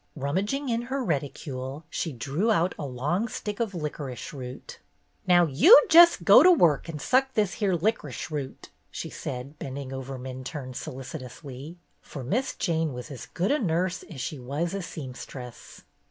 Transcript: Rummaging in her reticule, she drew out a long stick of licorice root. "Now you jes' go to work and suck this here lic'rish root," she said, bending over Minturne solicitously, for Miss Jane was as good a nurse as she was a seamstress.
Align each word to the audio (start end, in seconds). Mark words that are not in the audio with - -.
Rummaging 0.15 0.69
in 0.69 0.81
her 0.89 1.03
reticule, 1.03 1.85
she 1.91 2.11
drew 2.11 2.49
out 2.51 2.73
a 2.79 2.87
long 2.87 3.27
stick 3.27 3.59
of 3.59 3.75
licorice 3.75 4.33
root. 4.33 4.79
"Now 5.27 5.45
you 5.45 5.79
jes' 5.93 6.17
go 6.17 6.41
to 6.41 6.49
work 6.51 6.89
and 6.89 6.99
suck 6.99 7.33
this 7.35 7.53
here 7.61 7.75
lic'rish 7.75 8.31
root," 8.31 8.69
she 8.89 9.11
said, 9.11 9.59
bending 9.59 9.93
over 9.93 10.17
Minturne 10.17 10.73
solicitously, 10.75 11.77
for 12.01 12.23
Miss 12.23 12.55
Jane 12.55 12.93
was 12.93 13.11
as 13.11 13.27
good 13.27 13.51
a 13.51 13.59
nurse 13.59 14.01
as 14.09 14.19
she 14.19 14.39
was 14.39 14.73
a 14.73 14.81
seamstress. 14.81 15.83